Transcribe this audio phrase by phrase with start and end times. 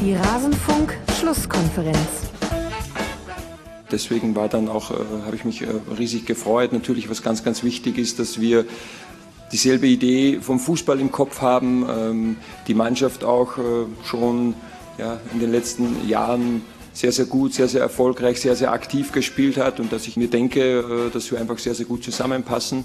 [0.00, 1.98] Die Rasenfunk-Schlusskonferenz.
[3.92, 4.94] Deswegen war dann auch, äh,
[5.26, 5.66] habe ich mich äh,
[5.98, 6.72] riesig gefreut.
[6.72, 8.64] Natürlich, was ganz, ganz wichtig ist, dass wir
[9.52, 12.36] dieselbe Idee vom Fußball im Kopf haben, ähm,
[12.66, 14.54] die Mannschaft auch äh, schon
[14.96, 16.62] ja, in den letzten Jahren
[16.94, 20.28] sehr, sehr gut, sehr, sehr erfolgreich, sehr, sehr aktiv gespielt hat und dass ich mir
[20.28, 22.84] denke, äh, dass wir einfach sehr, sehr gut zusammenpassen.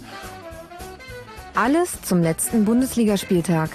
[1.54, 3.70] Alles zum letzten Bundesligaspieltag.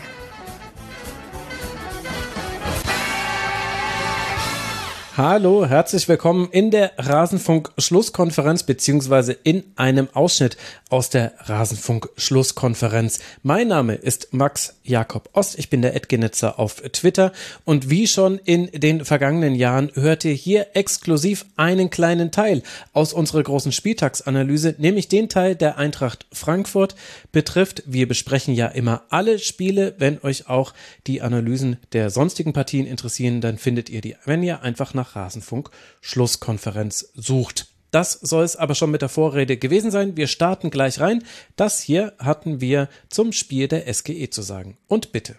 [5.23, 10.57] Hallo, herzlich willkommen in der Rasenfunk-Schlusskonferenz beziehungsweise in einem Ausschnitt
[10.89, 13.19] aus der Rasenfunk-Schlusskonferenz.
[13.43, 17.33] Mein Name ist Max Jakob Ost, ich bin der Edgenetzer auf Twitter
[17.67, 22.63] und wie schon in den vergangenen Jahren hört ihr hier exklusiv einen kleinen Teil
[22.95, 26.95] aus unserer großen Spieltagsanalyse, nämlich den Teil der Eintracht Frankfurt
[27.31, 27.83] betrifft.
[27.85, 29.97] Wir besprechen ja immer alle Spiele.
[29.99, 30.73] Wenn euch auch
[31.07, 35.71] die Analysen der sonstigen Partien interessieren, dann findet ihr die, wenn ihr einfach nach Rasenfunk
[36.01, 37.69] Schlusskonferenz sucht.
[37.91, 40.17] Das soll es aber schon mit der Vorrede gewesen sein.
[40.17, 41.25] Wir starten gleich rein.
[41.57, 44.79] Das hier hatten wir zum Spiel der SGE zu sagen.
[44.87, 45.37] Und bitte.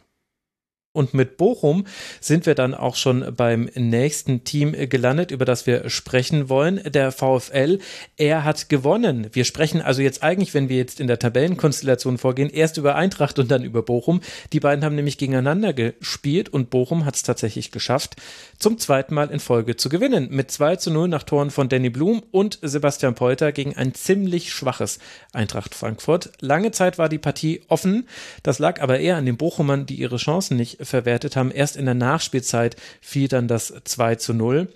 [0.94, 1.86] Und mit Bochum
[2.20, 6.82] sind wir dann auch schon beim nächsten Team gelandet, über das wir sprechen wollen.
[6.84, 7.80] Der VfL,
[8.18, 9.28] er hat gewonnen.
[9.32, 13.40] Wir sprechen also jetzt eigentlich, wenn wir jetzt in der Tabellenkonstellation vorgehen, erst über Eintracht
[13.40, 14.20] und dann über Bochum.
[14.52, 18.18] Die beiden haben nämlich gegeneinander gespielt und Bochum hat es tatsächlich geschafft,
[18.60, 20.28] zum zweiten Mal in Folge zu gewinnen.
[20.30, 24.52] Mit 2 zu 0 nach Toren von Danny Blum und Sebastian Polter gegen ein ziemlich
[24.52, 25.00] schwaches
[25.32, 26.34] Eintracht Frankfurt.
[26.42, 28.10] Lange Zeit war die Partie offen.
[28.44, 31.52] Das lag aber eher an den Bochumern, die ihre Chancen nicht verwertet haben.
[31.52, 34.68] Erst in der Nachspielzeit fiel dann das 2 zu 0.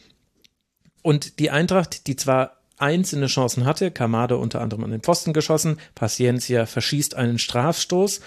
[1.02, 5.80] Und die Eintracht, die zwar einzelne Chancen hatte, Kamade unter anderem an den Pfosten geschossen,
[5.94, 8.22] Paciencia verschießt einen Strafstoß.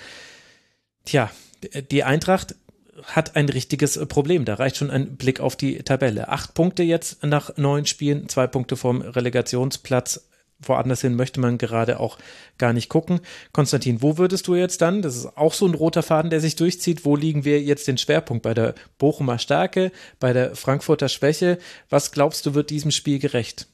[1.04, 1.30] Tja,
[1.90, 2.54] die Eintracht
[3.04, 4.44] hat ein richtiges Problem.
[4.44, 6.28] Da reicht schon ein Blick auf die Tabelle.
[6.28, 10.27] Acht Punkte jetzt nach neun Spielen, zwei Punkte vom Relegationsplatz
[10.60, 12.18] woanders hin möchte man gerade auch
[12.58, 13.20] gar nicht gucken.
[13.52, 16.56] Konstantin, wo würdest du jetzt dann, das ist auch so ein roter Faden, der sich
[16.56, 18.42] durchzieht, wo liegen wir jetzt den Schwerpunkt?
[18.42, 21.58] Bei der Bochumer Stärke, bei der Frankfurter Schwäche?
[21.88, 23.68] Was glaubst du, wird diesem Spiel gerecht?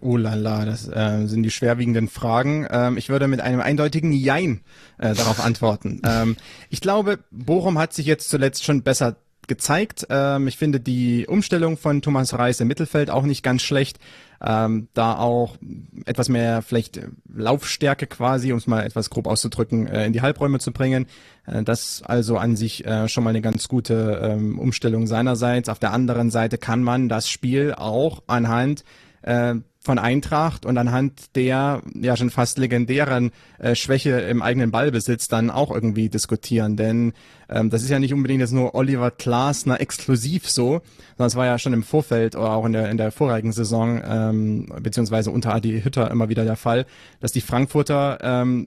[0.00, 2.66] Oh la la, das äh, sind die schwerwiegenden Fragen.
[2.70, 4.60] Ähm, ich würde mit einem eindeutigen Jein
[4.98, 6.02] äh, darauf antworten.
[6.06, 6.36] Ähm,
[6.70, 9.16] ich glaube, Bochum hat sich jetzt zuletzt schon besser
[9.48, 10.06] gezeigt.
[10.10, 13.98] Ähm, ich finde die Umstellung von Thomas Reis im Mittelfeld auch nicht ganz schlecht.
[14.44, 15.56] Ähm, da auch
[16.04, 17.00] etwas mehr vielleicht
[17.34, 21.06] Laufstärke quasi, um es mal etwas grob auszudrücken, äh, in die Halbräume zu bringen.
[21.46, 25.68] Äh, das also an sich äh, schon mal eine ganz gute ähm, Umstellung seinerseits.
[25.68, 28.84] Auf der anderen Seite kann man das Spiel auch anhand
[29.22, 29.54] äh,
[29.86, 35.48] von Eintracht und anhand der ja schon fast legendären äh, Schwäche im eigenen Ballbesitz dann
[35.50, 36.76] auch irgendwie diskutieren.
[36.76, 37.14] Denn
[37.48, 40.82] ähm, das ist ja nicht unbedingt jetzt nur Oliver Glasner exklusiv so,
[41.16, 44.02] sondern es war ja schon im Vorfeld oder auch in der, in der vorigen Saison,
[44.04, 46.84] ähm, beziehungsweise unter Adi Hütter immer wieder der Fall,
[47.20, 48.66] dass die Frankfurter ähm,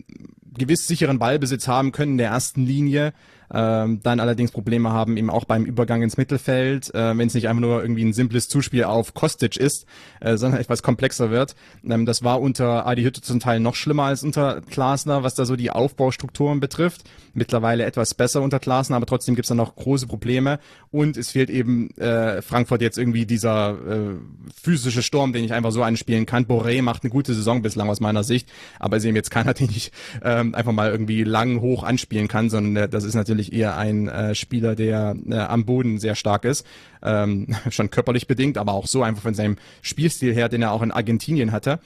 [0.58, 3.14] gewiss sicheren Ballbesitz haben können in der ersten Linie,
[3.54, 7.48] ähm, dann allerdings Probleme haben eben auch beim Übergang ins Mittelfeld, äh, wenn es nicht
[7.48, 9.86] einfach nur irgendwie ein simples Zuspiel auf Kostic ist,
[10.20, 11.56] äh, sondern etwas komplexer wird.
[11.84, 15.46] Ähm, das war unter Adi Hütte zum Teil noch schlimmer als unter Glasner, was da
[15.46, 17.04] so die Aufbaustrukturen betrifft.
[17.34, 20.60] Mittlerweile etwas besser unter Glasner, aber trotzdem gibt's da noch große Probleme
[20.92, 24.16] und es fehlt eben äh, Frankfurt jetzt irgendwie dieser äh,
[24.62, 26.46] physische Sturm, den ich einfach so anspielen kann.
[26.46, 28.50] Boré macht eine gute Saison bislang aus meiner Sicht,
[28.80, 29.92] aber ist eben jetzt keiner, den ich
[30.24, 33.78] ähm, einfach mal irgendwie lang hoch anspielen kann, sondern äh, das ist natürlich natürlich eher
[33.78, 36.66] ein äh, Spieler, der äh, am Boden sehr stark ist,
[37.02, 40.82] ähm, schon körperlich bedingt, aber auch so einfach von seinem Spielstil her, den er auch
[40.82, 41.80] in Argentinien hatte.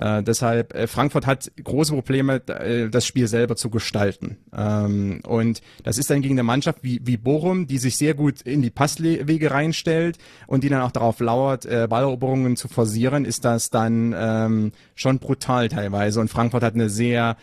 [0.00, 4.36] Äh, deshalb, äh, Frankfurt hat große Probleme, äh, das Spiel selber zu gestalten.
[4.56, 8.42] Ähm, und das ist dann gegen eine Mannschaft wie, wie Bochum, die sich sehr gut
[8.42, 13.44] in die Passwege reinstellt und die dann auch darauf lauert, äh, Balleroberungen zu forcieren, ist
[13.44, 16.20] das dann ähm, schon brutal teilweise.
[16.20, 17.36] Und Frankfurt hat eine sehr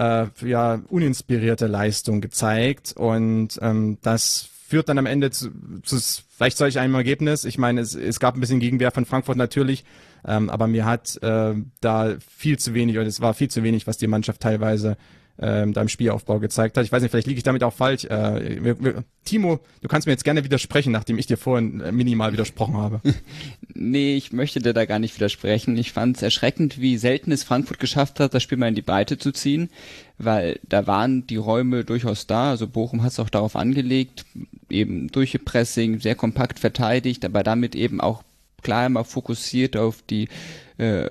[0.00, 5.50] äh, ja, uninspirierte Leistung gezeigt und ähm, das führt dann am Ende zu,
[5.82, 5.98] zu
[6.36, 7.44] vielleicht solch einem Ergebnis.
[7.44, 9.84] Ich meine, es, es gab ein bisschen Gegenwehr von Frankfurt natürlich,
[10.24, 13.86] ähm, aber mir hat äh, da viel zu wenig, oder es war viel zu wenig,
[13.86, 14.96] was die Mannschaft teilweise
[15.38, 16.84] ähm, da im Spielaufbau gezeigt hat.
[16.84, 18.04] Ich weiß nicht, vielleicht liege ich damit auch falsch.
[18.04, 21.92] Äh, wir, wir, Timo, du kannst mir jetzt gerne widersprechen, nachdem ich dir vorhin äh,
[21.92, 23.00] minimal widersprochen habe.
[23.74, 25.76] nee, ich möchte dir da gar nicht widersprechen.
[25.78, 28.82] Ich fand es erschreckend, wie selten es Frankfurt geschafft hat, das Spiel mal in die
[28.82, 29.70] Breite zu ziehen,
[30.18, 32.50] weil da waren die Räume durchaus da.
[32.50, 34.26] Also Bochum hat es auch darauf angelegt,
[34.68, 38.22] eben durch Pressing, sehr kompakt verteidigt, aber damit eben auch
[38.62, 40.28] klar immer fokussiert auf die
[40.78, 41.08] äh,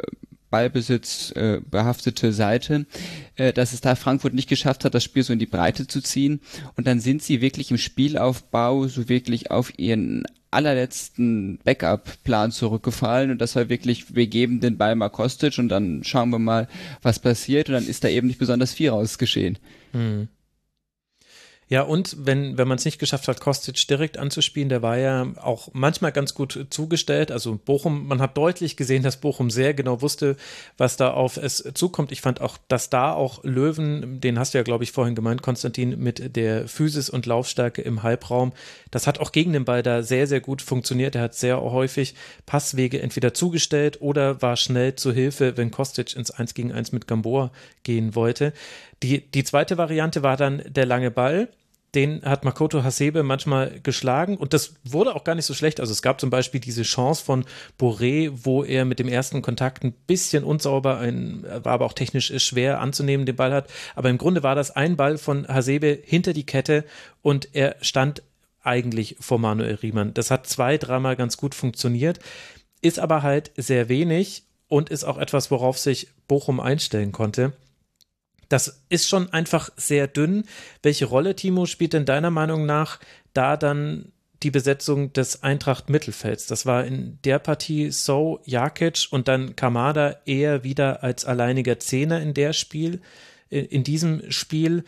[0.50, 2.86] Ballbesitz äh, behaftete Seite,
[3.36, 6.02] äh, dass es da Frankfurt nicht geschafft hat, das Spiel so in die Breite zu
[6.02, 6.42] ziehen.
[6.76, 13.40] Und dann sind sie wirklich im Spielaufbau so wirklich auf ihren allerletzten Backup-Plan zurückgefallen und
[13.40, 16.68] das war wirklich, wir geben den Ball mal Kostic und dann schauen wir mal,
[17.02, 19.60] was passiert und dann ist da eben nicht besonders viel rausgeschehen.
[19.92, 20.28] Hm.
[21.72, 25.28] Ja, und wenn, wenn man es nicht geschafft hat, Kostic direkt anzuspielen, der war ja
[25.40, 27.32] auch manchmal ganz gut zugestellt.
[27.32, 30.36] Also Bochum, man hat deutlich gesehen, dass Bochum sehr genau wusste,
[30.78, 32.12] was da auf es zukommt.
[32.12, 35.44] Ich fand auch, dass da auch Löwen, den hast du ja, glaube ich, vorhin gemeint,
[35.44, 38.52] Konstantin, mit der Physis und Laufstärke im Halbraum,
[38.90, 41.14] das hat auch gegen den Ball da sehr, sehr gut funktioniert.
[41.14, 42.16] Er hat sehr häufig
[42.48, 47.08] Passwege entweder zugestellt oder war schnell zu Hilfe, wenn Kostic ins 1 gegen 1 mit
[47.08, 47.52] Gamboa
[47.84, 48.54] gehen wollte.
[49.04, 51.48] Die, die zweite Variante war dann der lange Ball
[51.96, 55.80] den hat Makoto Hasebe manchmal geschlagen und das wurde auch gar nicht so schlecht.
[55.80, 57.46] Also es gab zum Beispiel diese Chance von
[57.80, 62.32] Boré, wo er mit dem ersten Kontakt ein bisschen unsauber, ein, war aber auch technisch
[62.44, 63.70] schwer anzunehmen, den Ball hat.
[63.96, 66.86] Aber im Grunde war das ein Ball von Hasebe hinter die Kette
[67.22, 68.22] und er stand
[68.62, 70.14] eigentlich vor Manuel Riemann.
[70.14, 72.20] Das hat zwei, dreimal ganz gut funktioniert,
[72.82, 77.54] ist aber halt sehr wenig und ist auch etwas, worauf sich Bochum einstellen konnte.
[78.50, 80.44] Das ist schon einfach sehr dünn.
[80.84, 83.00] Welche Rolle, Timo, spielt denn deiner Meinung nach
[83.34, 84.12] da dann
[84.42, 86.48] die Besetzung des Eintracht-Mittelfelds?
[86.48, 92.22] Das war in der Partie So, Jakic und dann Kamada eher wieder als alleiniger Zehner
[92.22, 93.02] in der Spiel,
[93.50, 94.84] in diesem Spiel.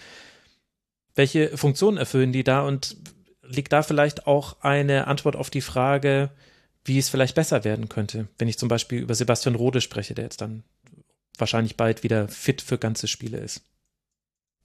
[1.14, 2.98] Welche Funktion erfüllen die da und
[3.44, 6.32] liegt da vielleicht auch eine Antwort auf die Frage,
[6.84, 10.26] wie es vielleicht besser werden könnte, wenn ich zum Beispiel über Sebastian Rode spreche, der
[10.26, 10.64] jetzt dann
[11.38, 13.62] wahrscheinlich bald wieder fit für ganze Spiele ist.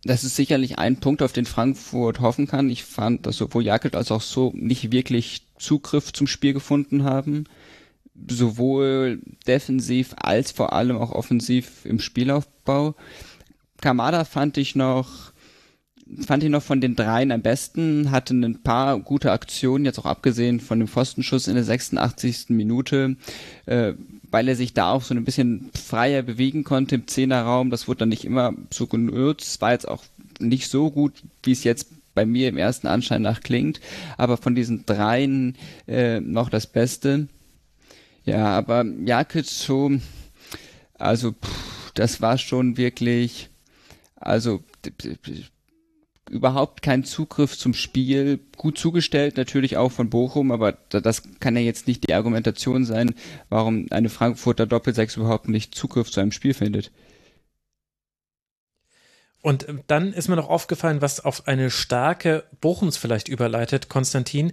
[0.07, 2.71] Das ist sicherlich ein Punkt, auf den Frankfurt hoffen kann.
[2.71, 7.45] Ich fand, dass sowohl Jakob als auch so nicht wirklich Zugriff zum Spiel gefunden haben.
[8.29, 12.95] Sowohl defensiv als vor allem auch offensiv im Spielaufbau.
[13.81, 15.33] Kamada fand ich noch,
[16.25, 20.07] fand ich noch von den dreien am besten, hatte ein paar gute Aktionen, jetzt auch
[20.07, 22.51] abgesehen von dem Pfostenschuss in der 86.
[22.51, 23.17] Minute,
[23.67, 23.95] äh,
[24.31, 27.71] weil er sich da auch so ein bisschen freier bewegen konnte im Zehnerraum.
[27.71, 29.61] Das wurde dann nicht immer so genutzt.
[29.61, 30.05] War jetzt auch
[30.39, 31.13] nicht so gut,
[31.43, 33.81] wie es jetzt bei mir im ersten Anschein nach klingt.
[34.17, 35.57] Aber von diesen dreien
[35.87, 37.29] äh, noch das Beste.
[38.25, 39.93] Ja, aber Jakic so,
[40.99, 43.49] also pff, das war schon wirklich,
[44.17, 44.63] also
[46.37, 51.63] überhaupt keinen Zugriff zum Spiel, gut zugestellt, natürlich auch von Bochum, aber das kann ja
[51.63, 53.15] jetzt nicht die Argumentation sein,
[53.49, 56.93] warum eine Frankfurter Doppelsechs überhaupt nicht Zugriff zu einem Spiel findet.
[59.47, 64.51] Und ähm, dann ist mir noch aufgefallen, was auf eine starke Bochums vielleicht überleitet, Konstantin.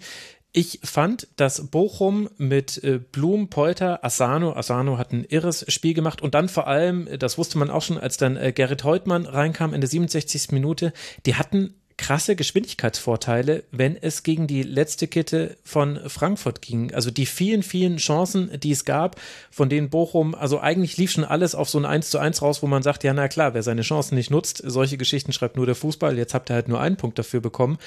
[0.55, 6.21] Ich fand, dass Bochum mit äh, Blum, Polter, Asano, Asano hat ein irres Spiel gemacht
[6.21, 9.73] und dann vor allem, das wusste man auch schon, als dann äh, Gerrit Heutmann reinkam
[9.73, 10.51] in der 67.
[10.51, 10.93] Minute,
[11.25, 11.73] die hatten
[12.03, 16.93] krasse Geschwindigkeitsvorteile, wenn es gegen die letzte Kette von Frankfurt ging.
[16.93, 19.15] Also die vielen, vielen Chancen, die es gab,
[19.49, 22.61] von denen Bochum, also eigentlich lief schon alles auf so ein 1 zu 1 raus,
[22.61, 25.65] wo man sagt, ja, na klar, wer seine Chancen nicht nutzt, solche Geschichten schreibt nur
[25.65, 27.77] der Fußball, jetzt habt ihr halt nur einen Punkt dafür bekommen.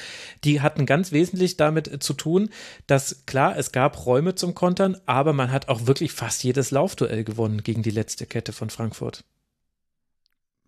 [0.45, 2.49] Die hatten ganz wesentlich damit zu tun,
[2.87, 7.23] dass klar, es gab Räume zum Kontern, aber man hat auch wirklich fast jedes Laufduell
[7.23, 9.25] gewonnen gegen die letzte Kette von Frankfurt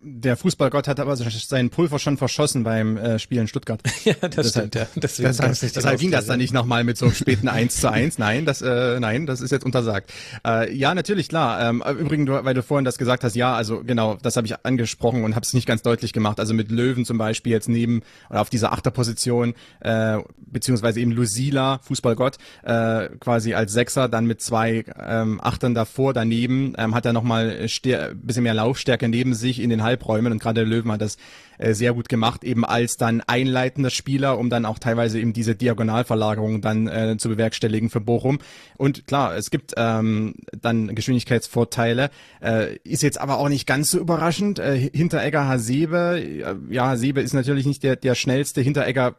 [0.00, 3.80] der Fußballgott hat aber seinen Pulver schon verschossen beim äh, Spiel in Stuttgart.
[4.04, 4.86] ja, das deshalb, stimmt, ja.
[4.94, 8.18] Deswegen deshalb, deshalb ging das dann nicht nochmal mit so einem späten 1 zu 1.
[8.18, 10.12] Nein, das, äh, nein, das ist jetzt untersagt.
[10.46, 11.68] Äh, ja, natürlich, klar.
[11.68, 15.24] Ähm, übrigens, weil du vorhin das gesagt hast, ja, also genau, das habe ich angesprochen
[15.24, 16.38] und habe es nicht ganz deutlich gemacht.
[16.38, 21.80] Also mit Löwen zum Beispiel jetzt neben oder auf dieser Achterposition, äh, beziehungsweise eben Lusila,
[21.82, 27.12] Fußballgott, äh, quasi als Sechser, dann mit zwei ähm, Achtern davor, daneben, ähm, hat er
[27.12, 31.16] nochmal bisschen mehr Laufstärke neben sich in den Halbräumen und gerade der Löwen hat das
[31.58, 35.54] äh, sehr gut gemacht, eben als dann einleitender Spieler, um dann auch teilweise eben diese
[35.54, 38.38] Diagonalverlagerung dann äh, zu bewerkstelligen für Bochum.
[38.76, 43.98] Und klar, es gibt ähm, dann Geschwindigkeitsvorteile, äh, ist jetzt aber auch nicht ganz so
[43.98, 44.58] überraschend.
[44.58, 49.16] Äh, Hinteregger Hasebe, äh, ja, Hasebe ist natürlich nicht der, der schnellste, Hinteregger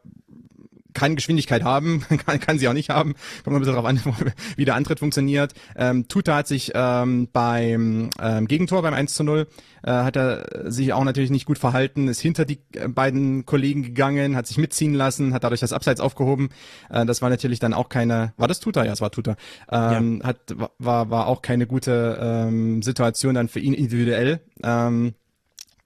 [0.99, 3.15] kann Geschwindigkeit haben, kann, kann sie auch nicht haben.
[3.43, 4.01] Kommt ein bisschen darauf an,
[4.57, 5.53] wie der Antritt funktioniert.
[5.75, 9.47] Ähm, Tuta hat sich ähm, beim ähm, Gegentor, beim 1 zu 0,
[9.83, 13.83] äh, hat er sich auch natürlich nicht gut verhalten, ist hinter die äh, beiden Kollegen
[13.83, 16.49] gegangen, hat sich mitziehen lassen, hat dadurch das Abseits aufgehoben.
[16.89, 18.83] Äh, das war natürlich dann auch keine, war das Tuta?
[18.83, 19.37] Ja, es war Tuta.
[19.71, 20.27] Ähm, ja.
[20.27, 24.41] Hat, war, war auch keine gute ähm, Situation dann für ihn individuell.
[24.63, 25.13] Ähm,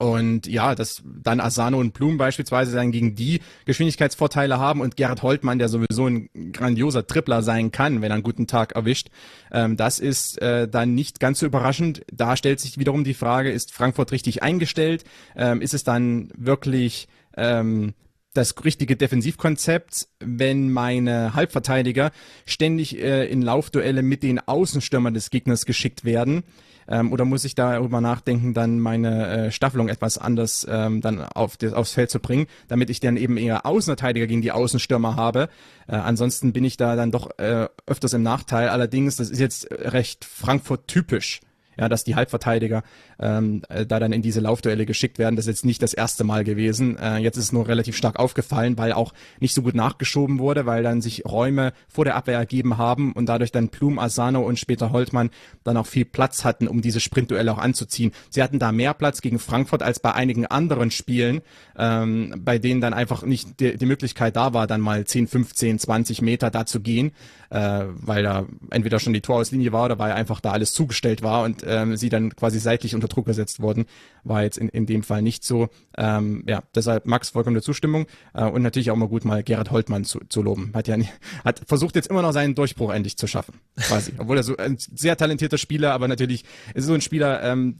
[0.04, 5.22] Und ja, dass dann Asano und Blum beispielsweise dann gegen die Geschwindigkeitsvorteile haben und Gerhard
[5.22, 9.08] Holtmann, der sowieso ein grandioser Tripler sein kann, wenn er einen guten Tag erwischt,
[9.50, 12.02] ähm, das ist äh, dann nicht ganz so überraschend.
[12.12, 15.04] Da stellt sich wiederum die Frage, ist Frankfurt richtig eingestellt?
[15.36, 17.08] Ähm, ist es dann wirklich
[17.38, 17.94] ähm,
[18.34, 22.10] das richtige Defensivkonzept, wenn meine Halbverteidiger
[22.44, 26.44] ständig äh, in Laufduelle mit den Außenstürmern des Gegners geschickt werden?
[26.88, 31.56] Ähm, oder muss ich darüber nachdenken, dann meine äh, Staffelung etwas anders ähm, dann auf
[31.56, 35.48] das, aufs Feld zu bringen, damit ich dann eben eher Außenverteidiger gegen die Außenstürmer habe.
[35.86, 38.68] Äh, ansonsten bin ich da dann doch äh, öfters im Nachteil.
[38.68, 41.40] Allerdings, das ist jetzt recht Frankfurt typisch
[41.78, 42.82] ja, dass die Halbverteidiger
[43.18, 45.36] ähm, äh, da dann in diese Laufduelle geschickt werden.
[45.36, 46.98] Das ist jetzt nicht das erste Mal gewesen.
[46.98, 50.66] Äh, jetzt ist es nur relativ stark aufgefallen, weil auch nicht so gut nachgeschoben wurde,
[50.66, 54.58] weil dann sich Räume vor der Abwehr ergeben haben und dadurch dann Plum, Asano und
[54.58, 55.30] später Holtmann
[55.64, 58.12] dann auch viel Platz hatten, um diese Sprintduelle auch anzuziehen.
[58.30, 61.40] Sie hatten da mehr Platz gegen Frankfurt als bei einigen anderen Spielen,
[61.76, 65.78] ähm, bei denen dann einfach nicht die, die Möglichkeit da war, dann mal 10, 15,
[65.78, 67.12] 20 Meter da zu gehen,
[67.50, 71.42] äh, weil da entweder schon die Torauslinie war oder weil einfach da alles zugestellt war
[71.44, 73.86] und ähm, sie dann quasi seitlich unter Druck gesetzt wurden,
[74.22, 75.68] war jetzt in, in dem Fall nicht so.
[75.96, 80.04] Ähm, ja, deshalb Max vollkommene Zustimmung äh, und natürlich auch mal gut mal Gerhard Holtmann
[80.04, 80.72] zu, zu loben.
[80.74, 80.96] Hat ja
[81.44, 84.12] hat versucht jetzt immer noch seinen Durchbruch endlich zu schaffen, quasi.
[84.18, 86.44] Obwohl er so ein sehr talentierter Spieler, aber natürlich
[86.74, 87.76] ist so ein Spieler ähm,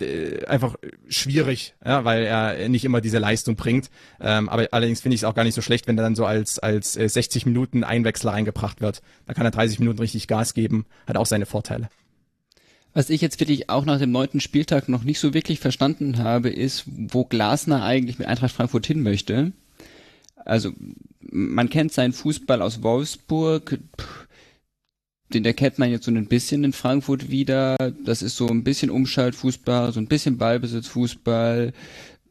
[0.47, 0.77] einfach
[1.09, 3.91] schwierig, ja, weil er nicht immer diese Leistung bringt.
[4.21, 6.27] Ähm, aber allerdings finde ich es auch gar nicht so schlecht, wenn er dann so
[6.27, 9.03] als als äh, 60 Minuten Einwechsler eingebracht wird.
[9.27, 11.89] Da kann er 30 Minuten richtig Gas geben, hat auch seine Vorteile.
[12.95, 16.49] Was ich jetzt wirklich auch nach dem neunten Spieltag noch nicht so wirklich verstanden habe,
[16.49, 19.53] ist, wo Glasner eigentlich mit Eintracht Frankfurt hin möchte.
[20.37, 20.71] Also,
[21.21, 23.81] man kennt seinen Fußball aus Wolfsburg,
[25.33, 27.77] den erkennt man jetzt so ein bisschen in Frankfurt wieder.
[28.05, 31.73] Das ist so ein bisschen Umschaltfußball, so ein bisschen Ballbesitzfußball,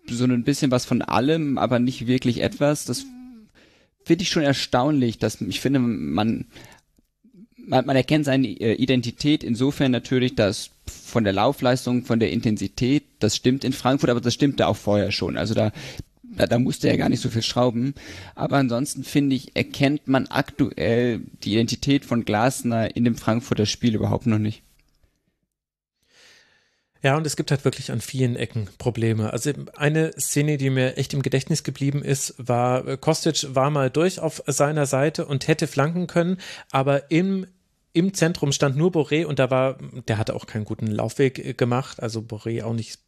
[0.10, 2.86] so ein bisschen was von allem, aber nicht wirklich etwas.
[2.86, 3.06] Das
[4.06, 6.46] finde ich schon erstaunlich, dass ich finde, man
[7.66, 13.04] man, man erkennt seine äh, Identität insofern natürlich, dass von der Laufleistung, von der Intensität,
[13.20, 15.38] das stimmt in Frankfurt, aber das stimmte auch vorher schon.
[15.38, 15.72] Also da,
[16.24, 17.94] da, da musste er gar nicht so viel schrauben.
[18.36, 23.96] Aber ansonsten finde ich, erkennt man aktuell die Identität von Glasner in dem Frankfurter Spiel
[23.96, 24.64] überhaupt noch nicht.
[27.04, 29.34] Ja, und es gibt halt wirklich an vielen Ecken Probleme.
[29.34, 33.90] Also eine Szene, die mir echt im Gedächtnis geblieben ist, war, äh, Kostic war mal
[33.90, 36.38] durch auf seiner Seite und hätte flanken können,
[36.72, 37.46] aber im
[37.94, 41.54] im Zentrum stand nur Boré und da war, der hatte auch keinen guten Laufweg äh,
[41.54, 43.00] gemacht, also Boré auch nicht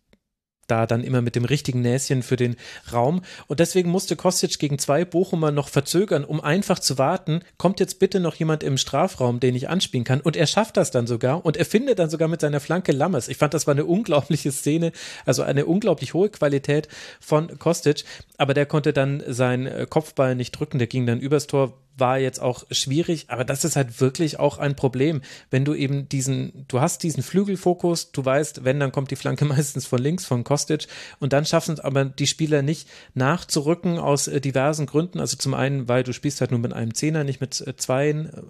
[0.67, 2.55] da dann immer mit dem richtigen Näschen für den
[2.91, 3.21] Raum.
[3.47, 7.99] Und deswegen musste Kostic gegen zwei Bochumer noch verzögern, um einfach zu warten, kommt jetzt
[7.99, 10.21] bitte noch jemand im Strafraum, den ich anspielen kann.
[10.21, 13.27] Und er schafft das dann sogar und er findet dann sogar mit seiner Flanke Lammers.
[13.27, 14.91] Ich fand, das war eine unglaubliche Szene,
[15.25, 16.87] also eine unglaublich hohe Qualität
[17.19, 18.03] von Kostic.
[18.37, 22.41] Aber der konnte dann seinen Kopfball nicht drücken, der ging dann übers Tor, war jetzt
[22.41, 26.81] auch schwierig, aber das ist halt wirklich auch ein Problem, wenn du eben diesen, du
[26.81, 30.87] hast diesen Flügelfokus, du weißt, wenn, dann kommt die Flanke meistens von links, von Kostic
[31.19, 35.53] und dann schaffen es aber die Spieler nicht nachzurücken aus äh, diversen Gründen, also zum
[35.53, 38.41] einen, weil du spielst halt nur mit einem Zehner, nicht mit äh, zweien, äh,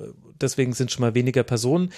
[0.42, 1.92] deswegen sind schon mal weniger Personen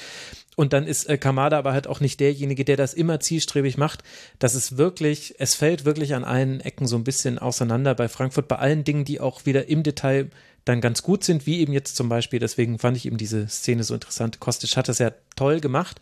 [0.57, 4.03] und dann ist äh, Kamada aber halt auch nicht derjenige, der das immer zielstrebig macht.
[4.39, 8.47] Das ist wirklich, es fällt wirklich an allen Ecken so ein bisschen auseinander bei Frankfurt,
[8.47, 10.31] bei allen Dingen, die auch wieder im Detail
[10.65, 13.83] dann ganz gut sind, wie eben jetzt zum Beispiel, deswegen fand ich eben diese Szene
[13.83, 14.39] so interessant.
[14.39, 16.01] Kostic hat das ja toll gemacht.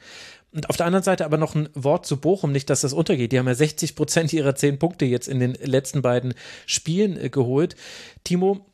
[0.53, 3.33] Und auf der anderen Seite aber noch ein Wort zu Bochum, nicht, dass das untergeht.
[3.33, 6.33] Die haben ja 60 Prozent ihrer zehn Punkte jetzt in den letzten beiden
[6.65, 7.75] Spielen äh, geholt.
[8.23, 8.65] Timo,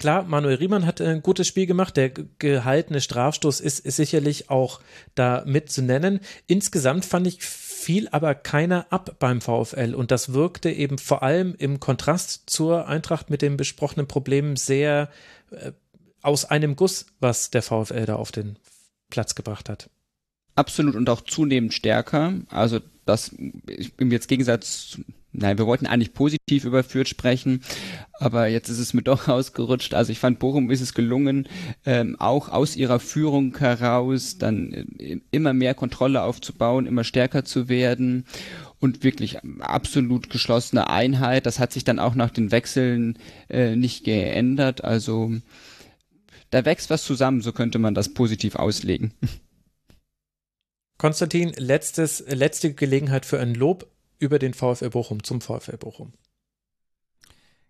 [0.00, 1.96] klar, Manuel Riemann hat ein gutes Spiel gemacht.
[1.96, 4.80] Der gehaltene Strafstoß ist, ist sicherlich auch
[5.14, 6.20] da mit zu nennen.
[6.46, 11.54] Insgesamt fand ich fiel aber keiner ab beim VfL und das wirkte eben vor allem
[11.56, 15.10] im Kontrast zur Eintracht mit den besprochenen Problemen sehr
[15.50, 15.72] äh,
[16.22, 18.58] aus einem Guss, was der VfL da auf den
[19.10, 19.90] Platz gebracht hat.
[20.54, 22.32] Absolut und auch zunehmend stärker.
[22.48, 24.98] Also das im jetzt Gegensatz
[25.32, 27.62] Nein, wir wollten eigentlich positiv über Fürth sprechen,
[28.14, 29.94] aber jetzt ist es mir doch ausgerutscht.
[29.94, 31.48] Also ich fand, Bochum ist es gelungen,
[31.86, 37.68] ähm, auch aus ihrer Führung heraus dann äh, immer mehr Kontrolle aufzubauen, immer stärker zu
[37.68, 38.24] werden
[38.80, 41.46] und wirklich absolut geschlossene Einheit.
[41.46, 43.18] Das hat sich dann auch nach den Wechseln
[43.48, 44.82] äh, nicht geändert.
[44.82, 45.32] Also
[46.50, 49.12] da wächst was zusammen, so könnte man das positiv auslegen.
[50.98, 53.86] Konstantin, letztes, letzte Gelegenheit für ein Lob
[54.20, 56.12] über den VfL Bochum zum VfL Bochum.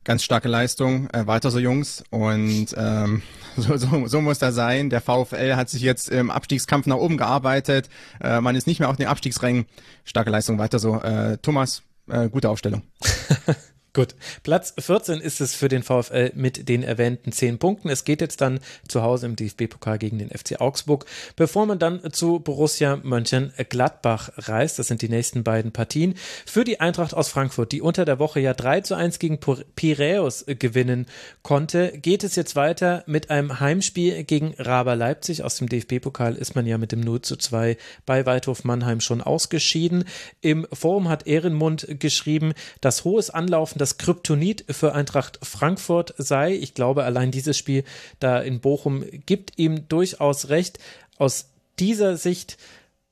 [0.03, 3.23] Ganz starke Leistung, äh, weiter so Jungs und ähm,
[3.57, 4.91] so, so, so muss das sein.
[4.91, 7.89] Der VfL hat sich jetzt im Abstiegskampf nach oben gearbeitet.
[8.21, 9.67] Äh, man ist nicht mehr auf den Abstiegsrängen.
[10.05, 11.01] Starke Leistung, weiter so.
[11.01, 12.83] Äh, Thomas, äh, gute Aufstellung.
[13.93, 17.89] Gut, Platz 14 ist es für den VfL mit den erwähnten 10 Punkten.
[17.89, 22.01] Es geht jetzt dann zu Hause im DFB-Pokal gegen den FC Augsburg, bevor man dann
[22.13, 24.79] zu Borussia Mönchengladbach reist.
[24.79, 26.15] Das sind die nächsten beiden Partien.
[26.47, 29.41] Für die Eintracht aus Frankfurt, die unter der Woche ja 3 zu 1 gegen
[29.75, 31.07] Piräus gewinnen
[31.43, 35.43] konnte, geht es jetzt weiter mit einem Heimspiel gegen Raber Leipzig.
[35.43, 39.21] Aus dem DFB-Pokal ist man ja mit dem 0 zu 2 bei Waldhof Mannheim schon
[39.21, 40.05] ausgeschieden.
[40.43, 46.55] Im Forum hat Ehrenmund geschrieben, dass hohes Anlaufen das Kryptonit für Eintracht Frankfurt sei.
[46.55, 47.85] Ich glaube, allein dieses Spiel
[48.19, 50.79] da in Bochum gibt ihm durchaus recht.
[51.19, 52.59] Aus dieser Sicht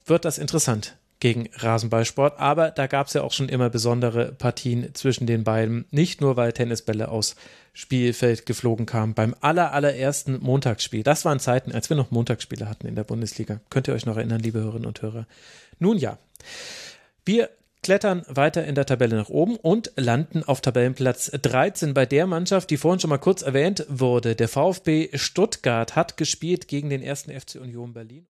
[0.06, 4.94] wird das interessant gegen Rasenballsport, aber da gab es ja auch schon immer besondere Partien
[4.94, 7.34] zwischen den beiden, nicht nur weil Tennisbälle aus
[7.72, 11.02] Spielfeld geflogen kamen beim aller allerersten Montagsspiel.
[11.02, 13.60] Das waren Zeiten, als wir noch Montagsspiele hatten in der Bundesliga.
[13.70, 15.26] Könnt ihr euch noch erinnern, liebe Hörerinnen und Hörer?
[15.78, 16.18] Nun ja.
[17.24, 17.50] Wir
[17.82, 22.70] klettern weiter in der Tabelle nach oben und landen auf Tabellenplatz 13 bei der Mannschaft,
[22.70, 24.34] die vorhin schon mal kurz erwähnt wurde.
[24.34, 28.26] Der VfB Stuttgart hat gespielt gegen den ersten FC Union Berlin.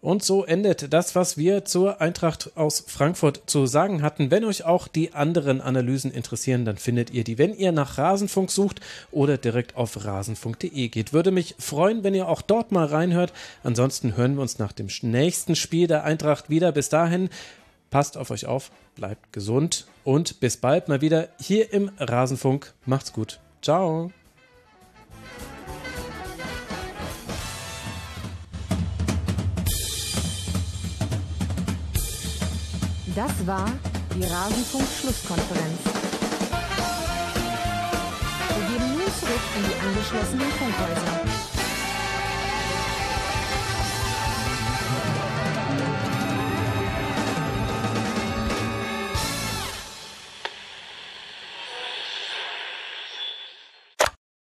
[0.00, 4.32] Und so endet das, was wir zur Eintracht aus Frankfurt zu sagen hatten.
[4.32, 8.50] Wenn euch auch die anderen Analysen interessieren, dann findet ihr die, wenn ihr nach Rasenfunk
[8.50, 8.80] sucht
[9.12, 11.12] oder direkt auf rasenfunk.de geht.
[11.12, 13.32] Würde mich freuen, wenn ihr auch dort mal reinhört.
[13.62, 16.72] Ansonsten hören wir uns nach dem nächsten Spiel der Eintracht wieder.
[16.72, 17.30] Bis dahin
[17.92, 22.74] Passt auf euch auf, bleibt gesund und bis bald mal wieder hier im Rasenfunk.
[22.86, 23.40] Macht's gut.
[23.60, 24.10] Ciao.
[33.14, 33.70] Das war
[34.14, 35.78] die Rasenfunk-Schlusskonferenz.
[38.48, 41.31] Wir gehen nun zurück in die angeschlossenen Funkhäuser.